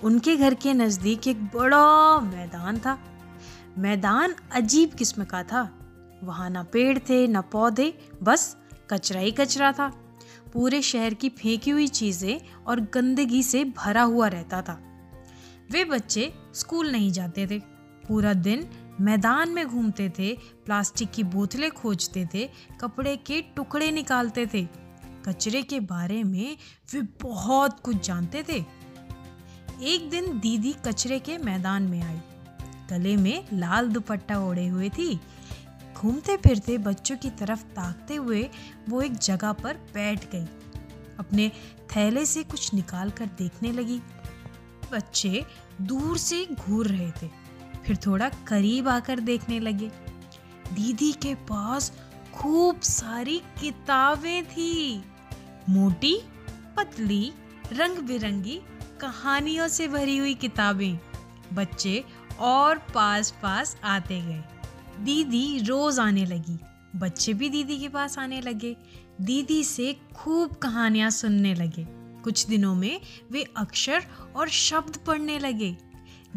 [0.04, 3.00] उनके घर के नज़दीक एक बड़ा मैदान था।
[3.78, 5.78] मैदान अजीब किस्म का था।
[6.24, 8.58] वहाँ ना पेड़ थे, न पौधे, बस
[8.90, 9.88] कचरा ही कचरा था।
[10.54, 14.80] पूरे शहर की फेंकी हुई चीज़ें और गंदगी से भरा हुआ रहता था।
[15.72, 17.60] वे बच्चे स्कूल नहीं जाते थे।
[18.08, 18.70] पूरा दिन
[19.02, 22.50] मैदान में घूमते थे, प्लास्टिक की बोतलें खोजते थे,
[22.82, 24.81] कपड़े के टुकड़े निकालते थे।
[25.26, 26.58] कचरे के बारे में
[26.94, 28.64] वे बहुत कुछ जानते थे।
[29.84, 32.20] एक दिन दीदी कचरे के मैदान में आई।
[32.90, 35.20] गले में लाल दुपट्टा ओढ़े हुए थी।
[35.96, 38.50] घूमते फिरते बच्चों की तरफ़ ताकते हुए
[38.90, 40.46] वो एक जगह पर बैठ गई।
[41.20, 41.50] अपने
[41.96, 44.00] थैले से कुछ निकाल कर देखने लगी।
[44.92, 45.46] बच्चे
[45.82, 47.30] दूर से घूर रहे थे,
[47.86, 49.92] फिर थोड़ा करीब आकर देखने लगे।
[50.74, 51.92] दीदी के पास
[52.34, 55.04] खूब सारी किताबें थी।
[55.72, 56.22] मोटी,
[56.78, 57.34] पतली
[57.74, 58.62] रंग बिरंगी
[59.02, 61.00] कहानियों से भरी हुई किताबें
[61.54, 62.04] बच्चे
[62.40, 64.44] और पास पास आते गए।
[65.00, 66.60] दीदी रोज आने लगी।
[66.96, 68.78] बच्चे भी दीदी के पास आने लगे।
[69.22, 71.86] दीदी से खूब कहानियाँ सुनने लगे।
[72.22, 74.06] कुछ दिनों में वे अक्षर
[74.36, 75.78] और शब्द पढ़ने लगे।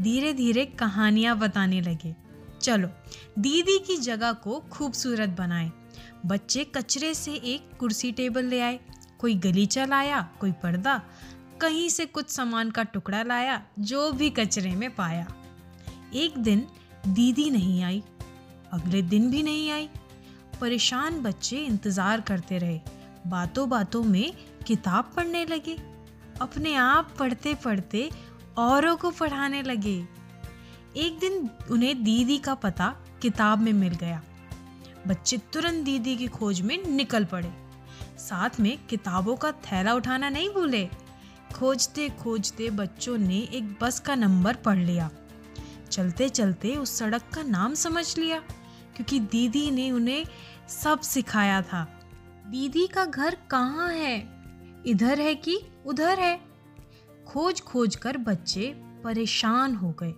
[0.00, 2.14] धीरे धीरे कहानियाँ बताने लगे।
[2.62, 2.88] चलो,
[3.38, 5.72] दीदी की जगह को खूबसूरत बनाए।
[6.26, 8.80] बच्चे कचरे से एक कुर्सी टेबल ले आए।
[9.20, 11.00] कोई गलीचा लाया कोई पर्दा,
[11.60, 15.26] कहीं से कुछ सामान का टुकड़ा लाया, जो भी कचरे में पाया।
[16.14, 16.66] एक दिन
[17.06, 18.02] दीदी नहीं आई,
[18.72, 19.88] अगले दिन भी नहीं आई।
[20.60, 22.80] परेशान बच्चे इंतज़ार करते रहे
[23.26, 24.32] बातों बातों में
[24.66, 25.76] किताब पढ़ने लगे,
[26.40, 28.10] अपने आप पढ़ते पढ़ते
[28.58, 29.96] औरों को पढ़ाने लगे।
[30.96, 34.22] एक दिन उन्हें दीदी का पता किताब में मिल गया।
[35.06, 37.52] बच्चे तुरंत दीदी की खोज में निकल पड़े।
[38.18, 40.88] साथ में किताबों का थैला उठाना नहीं भूले।
[41.54, 45.10] खोजते खोजते बच्चों ने एक बस का नंबर पढ़ लिया।
[45.90, 48.38] चलते चलते उस सड़क का नाम समझ लिया,
[48.96, 50.24] क्योंकि दीदी ने उन्हें
[50.68, 51.84] सब सिखाया था।
[52.46, 54.18] दीदी का घर कहाँ है?
[54.86, 56.40] इधर है कि उधर है?
[57.26, 58.72] खोज खोज कर बच्चे
[59.04, 60.12] परेशान हो गए।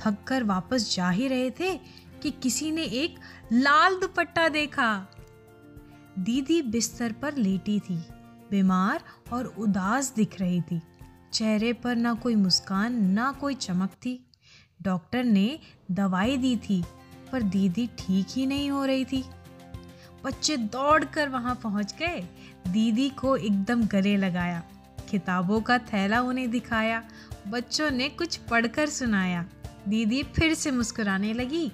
[0.00, 1.76] थक कर वापस जा ही रहे थे
[2.22, 3.18] कि किसी ने एक
[3.52, 5.06] लाल दुपट्टा देखा।
[6.18, 7.96] दीदी बिस्तर पर लेटी थी,
[8.50, 9.02] बीमार
[9.32, 10.82] और उदास दिख रही थी।
[11.32, 14.26] चेहरे पर ना कोई मुस्कान, ना कोई चमक थी।
[14.82, 15.58] डॉक्टर ने
[15.90, 16.84] दवाई दी थी,
[17.32, 19.24] पर दीदी ठीक ही नहीं हो रही थी।
[20.24, 22.28] बच्चे दौड़कर वहाँ पहुँच गए।
[22.68, 24.62] दीदी को एकदम गले लगाया।
[25.10, 27.02] किताबों का थैला उन्हें दिखाया।
[27.48, 29.46] बच्चों ने कुछ पढ़कर सुनाया।
[29.88, 31.72] दीदी फिर से मुस्कुराने लगी।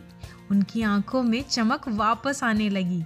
[0.50, 3.05] उनकी आँखों में चमक वापस आने लगी।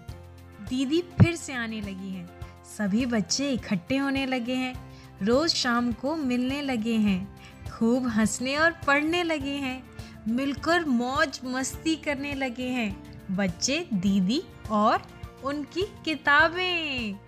[0.72, 2.30] दीदी फिर से आने लगी हैं।
[2.78, 4.74] सभी बच्चे इकट्ठे होने लगे हैं।
[5.22, 7.40] रोज शाम को मिलने लगे हैं।
[7.70, 9.82] खूब हंसने और पढ़ने लगे हैं।
[10.28, 15.02] मिलकर मौज मस्ती करने लगे हैं। बच्चे, दीदी और
[15.44, 17.18] उनकी किताबें।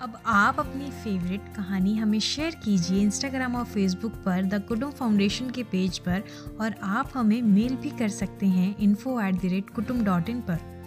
[0.00, 5.50] अब आप अपनी फेवरेट कहानी हमें शेयर कीजिए इंस्टाग्राम और फेसबुक पर द कुटुम फाउंडेशन
[5.50, 6.22] के पेज पर
[6.60, 10.40] और आप हमें मेल भी कर सकते हैं info at the rate Kutum dot in
[10.40, 10.79] पर।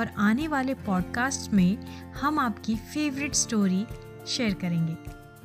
[0.00, 1.78] और आने वाले पॉडकास्ट में
[2.12, 3.86] हम आपकी फेवरेट स्टोरी
[4.26, 4.94] शेयर करेंगे।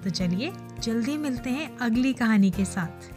[0.04, 3.14] तो चलिए, जल्दी मिलते हैं अगली कहानी के साथ।